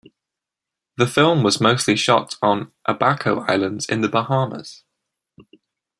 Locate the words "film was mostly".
1.05-1.95